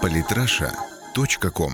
Политраша.ком 0.00 1.72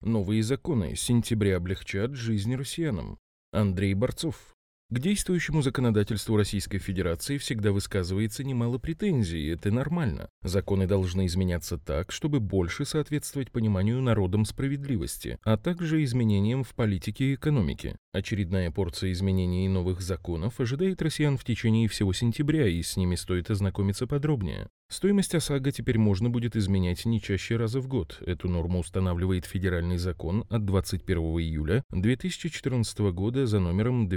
Новые 0.00 0.42
законы 0.42 0.96
с 0.96 1.00
сентября 1.00 1.56
облегчат 1.56 2.14
жизнь 2.14 2.54
россиянам. 2.54 3.18
Андрей 3.52 3.94
Борцов. 3.94 4.53
К 4.94 5.00
действующему 5.00 5.60
законодательству 5.60 6.36
Российской 6.36 6.78
Федерации 6.78 7.36
всегда 7.36 7.72
высказывается 7.72 8.44
немало 8.44 8.78
претензий, 8.78 9.40
и 9.40 9.48
это 9.48 9.72
нормально. 9.72 10.28
Законы 10.44 10.86
должны 10.86 11.26
изменяться 11.26 11.78
так, 11.78 12.12
чтобы 12.12 12.38
больше 12.38 12.84
соответствовать 12.84 13.50
пониманию 13.50 14.00
народом 14.00 14.44
справедливости, 14.44 15.36
а 15.42 15.56
также 15.56 16.04
изменениям 16.04 16.62
в 16.62 16.76
политике 16.76 17.24
и 17.24 17.34
экономике. 17.34 17.96
Очередная 18.12 18.70
порция 18.70 19.10
изменений 19.10 19.66
и 19.66 19.68
новых 19.68 20.00
законов 20.00 20.60
ожидает 20.60 21.02
россиян 21.02 21.38
в 21.38 21.44
течение 21.44 21.88
всего 21.88 22.12
сентября, 22.12 22.68
и 22.68 22.80
с 22.80 22.96
ними 22.96 23.16
стоит 23.16 23.50
ознакомиться 23.50 24.06
подробнее. 24.06 24.68
Стоимость 24.88 25.34
ОСАГО 25.34 25.72
теперь 25.72 25.98
можно 25.98 26.30
будет 26.30 26.54
изменять 26.54 27.04
не 27.04 27.20
чаще 27.20 27.56
раза 27.56 27.80
в 27.80 27.88
год. 27.88 28.22
Эту 28.24 28.48
норму 28.48 28.78
устанавливает 28.78 29.46
федеральный 29.46 29.96
закон 29.96 30.44
от 30.50 30.64
21 30.66 31.18
июля 31.40 31.82
2014 31.90 32.98
года 33.12 33.46
за 33.46 33.58
номером 33.58 34.08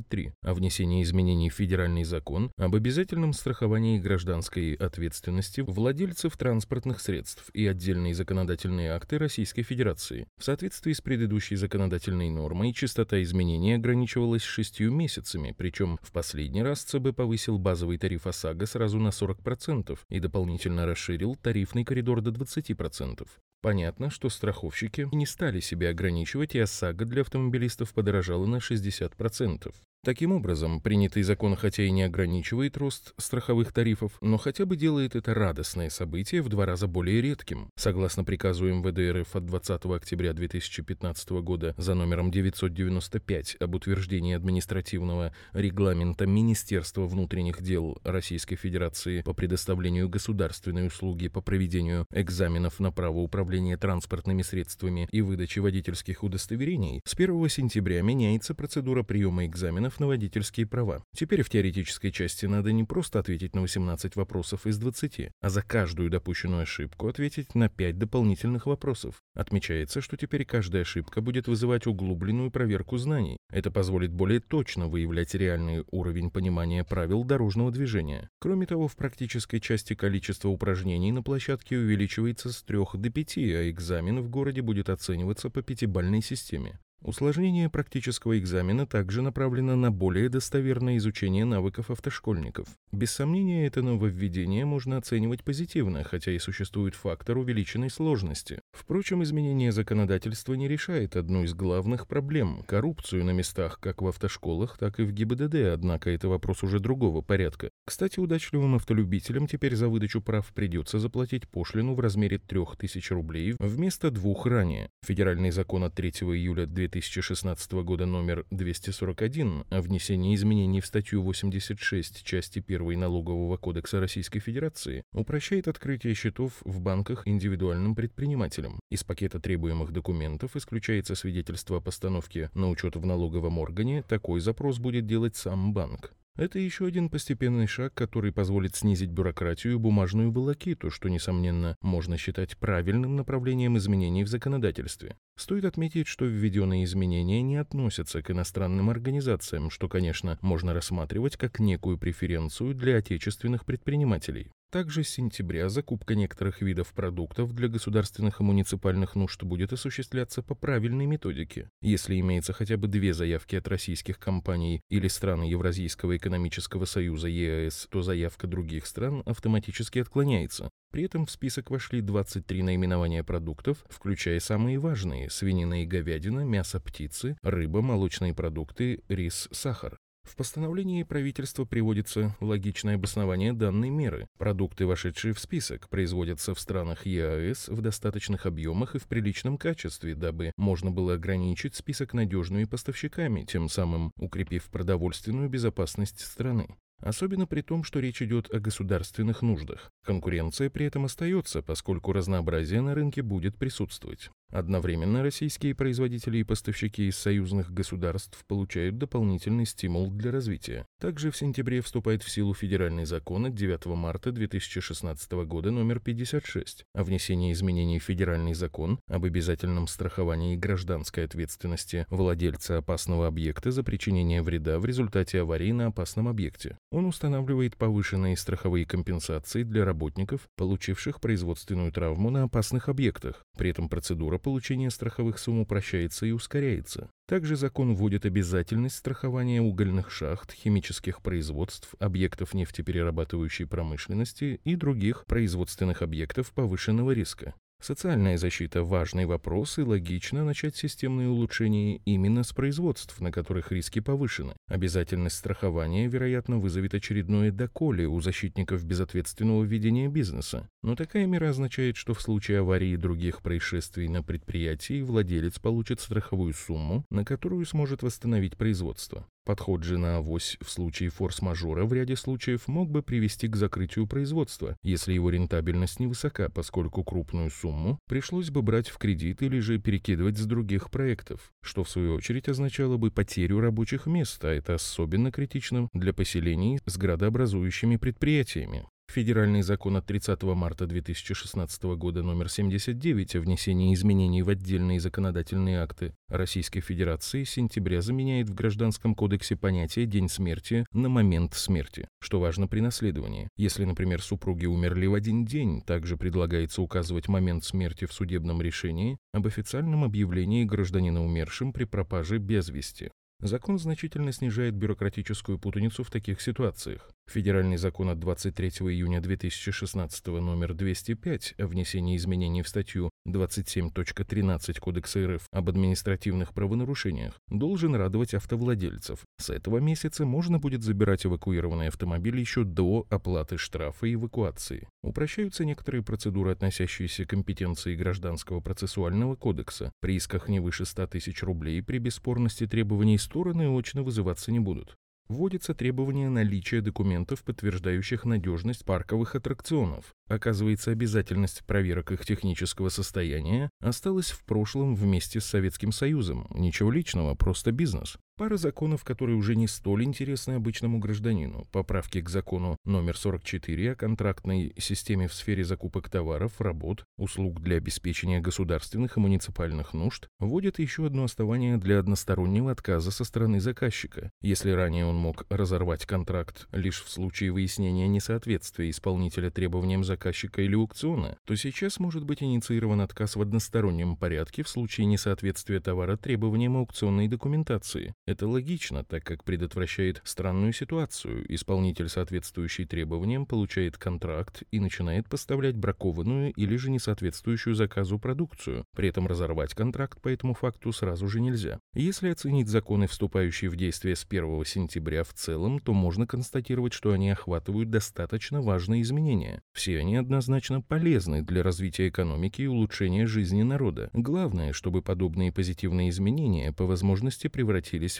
223 0.00 0.32
о 0.42 0.54
внесении 0.54 1.02
изменений 1.02 1.50
в 1.50 1.54
федеральный 1.54 2.04
закон 2.04 2.50
об 2.56 2.74
обязательном 2.74 3.32
страховании 3.32 3.98
гражданской 3.98 4.74
ответственности 4.74 5.60
владельцев 5.60 6.36
транспортных 6.36 7.00
средств 7.00 7.50
и 7.52 7.66
отдельные 7.66 8.14
законодательные 8.14 8.92
акты 8.92 9.18
Российской 9.18 9.62
Федерации. 9.62 10.26
В 10.38 10.44
соответствии 10.44 10.92
с 10.92 11.00
предыдущей 11.00 11.56
законодательной 11.56 12.30
нормой 12.30 12.72
частота 12.72 13.22
изменений 13.22 13.74
ограничивалась 13.74 14.42
шестью 14.42 14.92
месяцами, 14.92 15.54
причем 15.56 15.98
в 16.02 16.12
последний 16.12 16.62
раз 16.62 16.82
ЦБ 16.82 17.14
повысил 17.14 17.58
базовый 17.58 17.98
тариф 17.98 18.26
ОСАГО 18.26 18.66
сразу 18.66 18.98
на 18.98 19.08
40% 19.08 19.98
и 20.08 20.20
дополнительно 20.20 20.86
расширил 20.86 21.36
тарифный 21.36 21.84
коридор 21.84 22.20
до 22.20 22.30
20%. 22.30 23.26
Понятно, 23.62 24.08
что 24.08 24.30
страховщики 24.30 25.06
не 25.12 25.26
стали 25.26 25.60
себя 25.60 25.90
ограничивать, 25.90 26.54
и 26.54 26.58
ОСАГО 26.58 27.04
для 27.04 27.20
автомобилистов 27.22 27.92
подорожала 27.92 28.46
на 28.46 28.56
60%. 28.56 29.74
Таким 30.02 30.32
образом, 30.32 30.80
принятый 30.80 31.22
закон 31.22 31.56
хотя 31.56 31.82
и 31.82 31.90
не 31.90 32.04
ограничивает 32.04 32.78
рост 32.78 33.12
страховых 33.18 33.70
тарифов, 33.70 34.12
но 34.22 34.38
хотя 34.38 34.64
бы 34.64 34.74
делает 34.74 35.14
это 35.14 35.34
радостное 35.34 35.90
событие 35.90 36.40
в 36.40 36.48
два 36.48 36.64
раза 36.64 36.86
более 36.86 37.20
редким. 37.20 37.68
Согласно 37.76 38.24
приказу 38.24 38.64
МВД 38.64 39.14
РФ 39.20 39.36
от 39.36 39.44
20 39.44 39.84
октября 39.84 40.32
2015 40.32 41.30
года 41.42 41.74
за 41.76 41.92
номером 41.92 42.30
995 42.30 43.58
об 43.60 43.74
утверждении 43.74 44.34
административного 44.34 45.34
регламента 45.52 46.26
Министерства 46.26 47.06
внутренних 47.06 47.60
дел 47.60 47.98
Российской 48.02 48.56
Федерации 48.56 49.20
по 49.20 49.34
предоставлению 49.34 50.08
государственной 50.08 50.86
услуги 50.86 51.28
по 51.28 51.42
проведению 51.42 52.06
экзаменов 52.10 52.80
на 52.80 52.90
право 52.90 53.18
управления 53.18 53.76
транспортными 53.76 54.40
средствами 54.40 55.10
и 55.12 55.20
выдачи 55.20 55.58
водительских 55.58 56.22
удостоверений, 56.22 57.02
с 57.04 57.12
1 57.12 57.48
сентября 57.50 58.00
меняется 58.00 58.54
процедура 58.54 59.02
приема 59.02 59.44
экзаменов 59.44 59.89
экзаменов 59.90 60.00
на 60.00 60.06
водительские 60.06 60.66
права. 60.66 61.02
Теперь 61.14 61.42
в 61.42 61.48
теоретической 61.48 62.12
части 62.12 62.46
надо 62.46 62.72
не 62.72 62.84
просто 62.84 63.18
ответить 63.18 63.54
на 63.54 63.62
18 63.62 64.16
вопросов 64.16 64.66
из 64.66 64.78
20, 64.78 65.30
а 65.40 65.50
за 65.50 65.62
каждую 65.62 66.10
допущенную 66.10 66.62
ошибку 66.62 67.08
ответить 67.08 67.54
на 67.54 67.68
5 67.68 67.98
дополнительных 67.98 68.66
вопросов. 68.66 69.22
Отмечается, 69.34 70.00
что 70.00 70.16
теперь 70.16 70.44
каждая 70.44 70.82
ошибка 70.82 71.20
будет 71.20 71.48
вызывать 71.48 71.86
углубленную 71.86 72.50
проверку 72.50 72.98
знаний. 72.98 73.36
Это 73.50 73.70
позволит 73.70 74.12
более 74.12 74.40
точно 74.40 74.88
выявлять 74.88 75.34
реальный 75.34 75.84
уровень 75.90 76.30
понимания 76.30 76.84
правил 76.84 77.24
дорожного 77.24 77.70
движения. 77.70 78.28
Кроме 78.40 78.66
того, 78.66 78.86
в 78.86 78.96
практической 78.96 79.60
части 79.60 79.94
количество 79.94 80.48
упражнений 80.48 81.12
на 81.12 81.22
площадке 81.22 81.76
увеличивается 81.76 82.50
с 82.52 82.62
3 82.62 82.78
до 82.94 83.10
5, 83.10 83.38
а 83.38 83.70
экзамен 83.70 84.20
в 84.20 84.28
городе 84.28 84.62
будет 84.62 84.88
оцениваться 84.88 85.50
по 85.50 85.62
пятибалльной 85.62 86.22
системе. 86.22 86.78
Усложнение 87.02 87.70
практического 87.70 88.38
экзамена 88.38 88.86
также 88.86 89.22
направлено 89.22 89.74
на 89.74 89.90
более 89.90 90.28
достоверное 90.28 90.98
изучение 90.98 91.46
навыков 91.46 91.90
автошкольников. 91.90 92.68
Без 92.92 93.10
сомнения, 93.10 93.66
это 93.66 93.80
нововведение 93.80 94.66
можно 94.66 94.98
оценивать 94.98 95.42
позитивно, 95.42 96.04
хотя 96.04 96.30
и 96.30 96.38
существует 96.38 96.94
фактор 96.94 97.38
увеличенной 97.38 97.88
сложности. 97.88 98.60
Впрочем, 98.72 99.22
изменение 99.22 99.72
законодательства 99.72 100.52
не 100.52 100.68
решает 100.68 101.16
одну 101.16 101.44
из 101.44 101.54
главных 101.54 102.06
проблем– 102.06 102.64
коррупцию 102.68 103.24
на 103.24 103.30
местах 103.30 103.80
как 103.80 104.02
в 104.02 104.06
автошколах, 104.06 104.76
так 104.76 105.00
и 105.00 105.02
в 105.02 105.12
ГИБДД, 105.12 105.72
однако 105.72 106.10
это 106.10 106.28
вопрос 106.28 106.62
уже 106.62 106.80
другого 106.80 107.22
порядка. 107.22 107.70
Кстати, 107.86 108.20
удачливым 108.20 108.74
автолюбителям 108.74 109.46
теперь 109.46 109.74
за 109.74 109.88
выдачу 109.88 110.20
прав 110.20 110.52
придется 110.52 110.98
заплатить 110.98 111.48
пошлину 111.48 111.94
в 111.94 112.00
размере 112.00 112.36
3000 112.36 113.12
рублей 113.14 113.54
вместо 113.58 114.10
двух 114.10 114.44
ранее. 114.44 114.90
Федеральный 115.02 115.50
закон 115.50 115.84
от 115.84 115.94
3 115.94 116.10
июля 116.10 116.66
2000 116.66 116.89
2016 116.90 117.72
года 117.84 118.04
номер 118.04 118.44
241 118.50 119.64
о 119.70 119.80
внесении 119.80 120.34
изменений 120.34 120.80
в 120.80 120.86
статью 120.86 121.22
86 121.22 122.24
части 122.24 122.62
1 122.66 122.98
Налогового 122.98 123.56
кодекса 123.56 124.00
Российской 124.00 124.40
Федерации 124.40 125.04
упрощает 125.12 125.68
открытие 125.68 126.14
счетов 126.14 126.54
в 126.64 126.80
банках 126.80 127.28
индивидуальным 127.28 127.94
предпринимателям. 127.94 128.80
Из 128.90 129.04
пакета 129.04 129.38
требуемых 129.38 129.92
документов 129.92 130.56
исключается 130.56 131.14
свидетельство 131.14 131.76
о 131.76 131.80
постановке 131.80 132.50
на 132.54 132.68
учет 132.68 132.96
в 132.96 133.06
налоговом 133.06 133.58
органе, 133.58 134.02
такой 134.02 134.40
запрос 134.40 134.78
будет 134.78 135.06
делать 135.06 135.36
сам 135.36 135.72
банк. 135.72 136.12
Это 136.36 136.58
еще 136.58 136.86
один 136.86 137.10
постепенный 137.10 137.66
шаг, 137.66 137.92
который 137.92 138.32
позволит 138.32 138.74
снизить 138.76 139.10
бюрократию 139.10 139.74
и 139.74 139.76
бумажную 139.76 140.30
волокиту, 140.30 140.90
что, 140.90 141.08
несомненно, 141.08 141.76
можно 141.82 142.16
считать 142.16 142.56
правильным 142.56 143.16
направлением 143.16 143.76
изменений 143.76 144.24
в 144.24 144.28
законодательстве. 144.28 145.16
Стоит 145.36 145.64
отметить, 145.64 146.06
что 146.06 146.24
введенные 146.24 146.84
изменения 146.84 147.42
не 147.42 147.56
относятся 147.56 148.22
к 148.22 148.30
иностранным 148.30 148.90
организациям, 148.90 149.70
что, 149.70 149.88
конечно, 149.88 150.38
можно 150.40 150.72
рассматривать 150.72 151.36
как 151.36 151.58
некую 151.58 151.98
преференцию 151.98 152.74
для 152.74 152.96
отечественных 152.96 153.64
предпринимателей. 153.64 154.50
Также 154.70 155.02
с 155.02 155.08
сентября 155.08 155.68
закупка 155.68 156.14
некоторых 156.14 156.62
видов 156.62 156.92
продуктов 156.92 157.52
для 157.52 157.66
государственных 157.66 158.38
и 158.38 158.44
муниципальных 158.44 159.16
нужд 159.16 159.42
будет 159.42 159.72
осуществляться 159.72 160.42
по 160.42 160.54
правильной 160.54 161.06
методике. 161.06 161.68
Если 161.82 162.20
имеется 162.20 162.52
хотя 162.52 162.76
бы 162.76 162.86
две 162.86 163.12
заявки 163.12 163.56
от 163.56 163.66
российских 163.66 164.20
компаний 164.20 164.80
или 164.88 165.08
стран 165.08 165.42
Евразийского 165.42 166.16
экономического 166.16 166.84
союза 166.84 167.26
ЕАЭС, 167.26 167.88
то 167.90 168.02
заявка 168.02 168.46
других 168.46 168.86
стран 168.86 169.24
автоматически 169.26 169.98
отклоняется. 169.98 170.70
При 170.92 171.02
этом 171.02 171.26
в 171.26 171.32
список 171.32 171.70
вошли 171.70 172.00
23 172.00 172.62
наименования 172.62 173.24
продуктов, 173.24 173.84
включая 173.88 174.38
самые 174.38 174.78
важные– 174.78 175.30
свинина 175.30 175.82
и 175.82 175.86
говядина, 175.86 176.44
мясо 176.44 176.78
птицы, 176.78 177.36
рыба, 177.42 177.82
молочные 177.82 178.34
продукты, 178.34 179.02
рис, 179.08 179.48
сахар. 179.50 179.98
В 180.22 180.36
постановлении 180.36 181.02
правительства 181.02 181.64
приводится 181.64 182.36
логичное 182.40 182.94
обоснование 182.94 183.52
данной 183.52 183.90
меры. 183.90 184.26
Продукты, 184.38 184.86
вошедшие 184.86 185.34
в 185.34 185.40
список, 185.40 185.88
производятся 185.88 186.54
в 186.54 186.60
странах 186.60 187.06
ЕАЭС 187.06 187.68
в 187.68 187.80
достаточных 187.80 188.46
объемах 188.46 188.94
и 188.94 188.98
в 188.98 189.06
приличном 189.06 189.58
качестве, 189.58 190.14
дабы 190.14 190.52
можно 190.56 190.90
было 190.90 191.14
ограничить 191.14 191.74
список 191.74 192.14
надежными 192.14 192.64
поставщиками, 192.64 193.44
тем 193.44 193.68
самым 193.68 194.12
укрепив 194.16 194.70
продовольственную 194.70 195.48
безопасность 195.48 196.20
страны. 196.20 196.68
Особенно 197.00 197.46
при 197.46 197.62
том, 197.62 197.82
что 197.82 197.98
речь 197.98 198.20
идет 198.22 198.52
о 198.52 198.60
государственных 198.60 199.42
нуждах. 199.42 199.90
Конкуренция 200.04 200.68
при 200.68 200.86
этом 200.86 201.06
остается, 201.06 201.62
поскольку 201.62 202.12
разнообразие 202.12 202.82
на 202.82 202.94
рынке 202.94 203.22
будет 203.22 203.56
присутствовать. 203.56 204.30
Одновременно 204.50 205.22
российские 205.22 205.74
производители 205.76 206.38
и 206.38 206.44
поставщики 206.44 207.06
из 207.06 207.16
союзных 207.16 207.72
государств 207.72 208.44
получают 208.46 208.98
дополнительный 208.98 209.64
стимул 209.64 210.10
для 210.10 210.32
развития. 210.32 210.86
Также 210.98 211.30
в 211.30 211.36
сентябре 211.36 211.80
вступает 211.80 212.24
в 212.24 212.30
силу 212.30 212.52
федеральный 212.52 213.04
закон 213.04 213.46
от 213.46 213.54
9 213.54 213.86
марта 213.86 214.32
2016 214.32 215.32
года 215.46 215.70
номер 215.70 216.00
56 216.00 216.84
о 216.94 217.04
внесении 217.04 217.52
изменений 217.52 218.00
в 218.00 218.04
федеральный 218.04 218.54
закон 218.54 218.98
об 219.06 219.24
обязательном 219.24 219.86
страховании 219.86 220.56
гражданской 220.56 221.24
ответственности 221.24 222.06
владельца 222.10 222.78
опасного 222.78 223.28
объекта 223.28 223.70
за 223.70 223.84
причинение 223.84 224.42
вреда 224.42 224.80
в 224.80 224.84
результате 224.84 225.42
аварии 225.42 225.70
на 225.70 225.86
опасном 225.86 226.26
объекте. 226.26 226.76
Он 226.90 227.06
устанавливает 227.06 227.76
повышенные 227.76 228.36
страховые 228.36 228.84
компенсации 228.84 229.62
для 229.62 229.84
работников, 229.84 230.48
получивших 230.56 231.20
производственную 231.20 231.92
травму 231.92 232.30
на 232.30 232.42
опасных 232.42 232.88
объектах. 232.88 233.44
При 233.56 233.70
этом 233.70 233.88
процедура 233.88 234.39
получения 234.40 234.90
страховых 234.90 235.38
сумм 235.38 235.60
упрощается 235.60 236.26
и 236.26 236.32
ускоряется. 236.32 237.10
Также 237.28 237.56
закон 237.56 237.94
вводит 237.94 238.26
обязательность 238.26 238.96
страхования 238.96 239.60
угольных 239.60 240.10
шахт, 240.10 240.52
химических 240.52 241.22
производств, 241.22 241.94
объектов 241.98 242.54
нефтеперерабатывающей 242.54 243.66
промышленности 243.66 244.60
и 244.64 244.74
других 244.76 245.26
производственных 245.26 246.02
объектов 246.02 246.52
повышенного 246.52 247.12
риска. 247.12 247.54
Социальная 247.80 248.36
защита– 248.36 248.82
важный 248.84 249.24
вопрос, 249.24 249.78
и 249.78 249.82
логично 249.82 250.44
начать 250.44 250.76
системные 250.76 251.28
улучшения 251.28 251.96
именно 252.04 252.42
с 252.42 252.52
производств, 252.52 253.18
на 253.20 253.32
которых 253.32 253.72
риски 253.72 254.00
повышены. 254.00 254.52
Обязательность 254.68 255.36
страхования, 255.36 256.06
вероятно, 256.06 256.58
вызовет 256.58 256.92
очередное 256.92 257.50
доколе 257.50 258.06
у 258.06 258.20
защитников 258.20 258.84
безответственного 258.84 259.64
ведения 259.64 260.08
бизнеса. 260.08 260.68
Но 260.82 260.94
такая 260.94 261.24
мера 261.24 261.48
означает, 261.48 261.96
что 261.96 262.12
в 262.12 262.20
случае 262.20 262.58
аварии 262.58 262.90
и 262.90 262.98
других 262.98 263.40
происшествий 263.40 264.08
на 264.08 264.22
предприятии 264.22 265.00
владелец 265.00 265.58
получит 265.58 266.00
страховую 266.00 266.52
сумму, 266.52 267.06
на 267.10 267.24
которую 267.24 267.64
сможет 267.64 268.02
восстановить 268.02 268.58
производство. 268.58 269.26
Подход 269.50 269.82
же 269.82 269.98
на 269.98 270.18
авось 270.18 270.56
в 270.60 270.70
случае 270.70 271.10
форс-мажора 271.10 271.84
в 271.84 271.92
ряде 271.92 272.14
случаев 272.14 272.68
мог 272.68 272.88
бы 272.88 273.02
привести 273.02 273.48
к 273.48 273.56
закрытию 273.56 274.06
производства, 274.06 274.76
если 274.84 275.12
его 275.12 275.28
рентабельность 275.28 275.98
невысока, 275.98 276.48
поскольку 276.54 277.02
крупную 277.02 277.50
сумму 277.50 277.98
пришлось 278.08 278.50
бы 278.50 278.62
брать 278.62 278.88
в 278.88 278.96
кредит 278.98 279.42
или 279.42 279.58
же 279.58 279.80
перекидывать 279.80 280.38
с 280.38 280.46
других 280.46 280.88
проектов, 280.92 281.50
что 281.64 281.82
в 281.82 281.90
свою 281.90 282.14
очередь 282.14 282.48
означало 282.48 282.96
бы 282.96 283.10
потерю 283.10 283.58
рабочих 283.58 284.06
мест, 284.06 284.44
а 284.44 284.54
это 284.54 284.74
особенно 284.74 285.32
критично 285.32 285.88
для 285.94 286.12
поселений 286.12 286.78
с 286.86 286.96
градообразующими 286.96 287.96
предприятиями. 287.96 288.86
Федеральный 289.10 289.62
закон 289.62 289.96
от 289.96 290.06
30 290.06 290.40
марта 290.44 290.86
2016 290.86 291.82
года 291.96 292.22
номер 292.22 292.48
79 292.48 293.34
о 293.34 293.40
внесении 293.40 293.92
изменений 293.92 294.42
в 294.42 294.48
отдельные 294.48 295.00
законодательные 295.00 295.80
акты 295.80 296.14
Российской 296.28 296.78
Федерации 296.78 297.42
с 297.42 297.50
сентября 297.50 298.02
заменяет 298.02 298.48
в 298.48 298.54
Гражданском 298.54 299.16
кодексе 299.16 299.56
понятие 299.56 300.06
«день 300.06 300.28
смерти» 300.28 300.86
на 300.92 301.08
«момент 301.08 301.54
смерти», 301.54 302.06
что 302.20 302.38
важно 302.38 302.68
при 302.68 302.78
наследовании. 302.78 303.48
Если, 303.56 303.84
например, 303.84 304.22
супруги 304.22 304.66
умерли 304.66 305.06
в 305.06 305.14
один 305.14 305.44
день, 305.44 305.82
также 305.82 306.16
предлагается 306.16 306.80
указывать 306.80 307.26
момент 307.26 307.64
смерти 307.64 308.04
в 308.04 308.12
судебном 308.12 308.62
решении 308.62 309.18
об 309.32 309.44
официальном 309.44 310.04
объявлении 310.04 310.62
гражданина 310.62 311.24
умершим 311.24 311.72
при 311.72 311.82
пропаже 311.82 312.38
без 312.38 312.68
вести. 312.68 313.10
Закон 313.42 313.78
значительно 313.78 314.32
снижает 314.32 314.74
бюрократическую 314.74 315.58
путаницу 315.58 316.04
в 316.04 316.10
таких 316.10 316.42
ситуациях. 316.42 317.10
Федеральный 317.26 317.76
закон 317.76 318.10
от 318.10 318.18
23 318.18 318.68
июня 318.68 319.20
2016 319.20 320.26
номер 320.26 320.74
205 320.74 321.54
о 321.58 321.66
внесении 321.68 322.16
изменений 322.16 322.62
в 322.62 322.68
статью 322.68 323.08
27.13 323.28 324.80
Кодекса 324.80 325.26
РФ 325.36 325.46
об 325.52 325.68
административных 325.68 326.52
правонарушениях 326.52 327.38
должен 327.48 327.94
радовать 327.94 328.34
автовладельцев. 328.34 329.20
С 329.38 329.50
этого 329.50 329.78
месяца 329.78 330.26
можно 330.26 330.58
будет 330.58 330.82
забирать 330.82 331.24
эвакуированный 331.24 331.88
автомобиль 331.88 332.38
еще 332.38 332.64
до 332.64 333.06
оплаты 333.10 333.58
штрафа 333.58 334.06
и 334.06 334.14
эвакуации. 334.14 334.88
Упрощаются 335.02 335.64
некоторые 335.64 336.02
процедуры, 336.02 336.50
относящиеся 336.50 337.24
к 337.24 337.30
компетенции 337.30 337.94
Гражданского 337.94 338.60
процессуального 338.60 339.36
кодекса. 339.36 339.92
При 340.00 340.16
исках 340.16 340.48
не 340.48 340.58
выше 340.58 340.84
100 340.84 341.06
тысяч 341.06 341.44
рублей 341.44 341.80
при 341.80 341.98
бесспорности 341.98 342.66
требований 342.66 343.18
стороны 343.30 343.68
очно 343.68 344.02
вызываться 344.02 344.50
не 344.50 344.58
будут 344.58 344.96
вводится 345.30 345.74
требование 345.74 346.28
наличия 346.28 346.80
документов, 346.80 347.44
подтверждающих 347.44 348.24
надежность 348.24 348.84
парковых 348.84 349.36
аттракционов. 349.36 350.12
Оказывается, 350.28 350.90
обязательность 350.90 351.64
проверок 351.64 352.12
их 352.12 352.26
технического 352.26 352.88
состояния 352.88 353.70
осталась 353.80 354.32
в 354.32 354.44
прошлом 354.44 354.94
вместе 354.96 355.40
с 355.40 355.46
Советским 355.46 355.92
Союзом. 355.92 356.48
Ничего 356.50 356.90
личного, 356.90 357.34
просто 357.36 357.70
бизнес. 357.70 358.18
Пара 358.40 358.56
законов, 358.56 359.04
которые 359.04 359.36
уже 359.36 359.54
не 359.54 359.68
столь 359.68 360.04
интересны 360.04 360.52
обычному 360.52 360.98
гражданину. 360.98 361.68
Поправки 361.72 362.22
к 362.22 362.30
закону 362.30 362.78
номер 362.86 363.14
44 363.14 363.92
о 363.92 363.94
контрактной 363.94 364.72
системе 364.78 365.28
в 365.28 365.34
сфере 365.34 365.62
закупок 365.62 366.08
товаров, 366.08 366.58
работ, 366.58 367.04
услуг 367.18 367.60
для 367.60 367.76
обеспечения 367.76 368.40
государственных 368.40 369.18
и 369.18 369.20
муниципальных 369.20 369.92
нужд 369.92 370.28
вводят 370.38 370.78
еще 370.78 371.04
одно 371.04 371.24
основание 371.24 371.76
для 371.76 371.98
одностороннего 371.98 372.70
отказа 372.70 373.10
со 373.10 373.24
стороны 373.24 373.60
заказчика. 373.60 374.30
Если 374.40 374.70
ранее 374.70 375.04
он 375.04 375.16
мог 375.16 375.44
разорвать 375.50 376.06
контракт 376.06 376.66
лишь 376.72 377.02
в 377.02 377.10
случае 377.10 377.52
выяснения 377.52 378.08
несоответствия 378.08 378.88
исполнителя 378.88 379.50
требованиям 379.50 380.02
заказчика 380.02 380.62
или 380.62 380.76
аукциона, 380.76 381.36
то 381.44 381.54
сейчас 381.56 382.00
может 382.00 382.24
быть 382.24 382.42
инициирован 382.42 383.02
отказ 383.02 383.36
в 383.36 383.42
одностороннем 383.42 384.16
порядке 384.16 384.62
в 384.62 384.68
случае 384.70 385.08
несоответствия 385.08 385.80
товара 385.80 386.16
требованиям 386.16 386.78
аукционной 386.78 387.28
документации. 387.28 388.14
Это 388.30 388.46
логично, 388.46 389.02
так 389.02 389.24
как 389.24 389.42
предотвращает 389.42 390.20
странную 390.22 390.72
ситуацию. 390.72 391.44
Исполнитель, 391.52 392.08
соответствующий 392.08 392.84
требованиям, 392.84 393.44
получает 393.44 393.98
контракт 393.98 394.62
и 394.70 394.78
начинает 394.78 395.28
поставлять 395.28 395.74
бракованную 395.74 396.52
или 396.52 396.76
же 396.76 396.92
несоответствующую 396.92 397.74
заказу 397.74 398.20
продукцию. 398.20 398.84
При 398.94 399.08
этом 399.08 399.26
разорвать 399.26 399.74
контракт 399.74 400.20
по 400.20 400.28
этому 400.28 400.54
факту 400.54 400.92
сразу 400.92 401.26
же 401.26 401.40
нельзя. 401.40 401.80
Если 401.92 402.28
оценить 402.28 402.68
законы, 402.68 403.08
вступающие 403.08 403.68
в 403.68 403.74
действие 403.74 404.14
с 404.14 404.24
1 404.24 404.64
сентября 404.64 405.24
в 405.24 405.34
целом, 405.34 405.80
то 405.80 405.92
можно 405.92 406.24
констатировать, 406.24 406.92
что 406.92 407.10
они 407.10 407.30
охватывают 407.30 407.90
достаточно 407.90 408.62
важные 408.62 409.02
изменения. 409.02 409.60
Все 409.72 409.98
они 409.98 410.14
однозначно 410.14 410.80
полезны 410.80 411.42
для 411.42 411.64
развития 411.64 412.06
экономики 412.06 412.62
и 412.62 412.68
улучшения 412.68 413.26
жизни 413.26 413.64
народа. 413.64 414.08
Главное, 414.12 414.72
чтобы 414.72 415.02
подобные 415.02 415.50
позитивные 415.50 416.10
изменения 416.10 416.72
по 416.72 416.86
возможности 416.86 417.48
превратились 417.48 418.19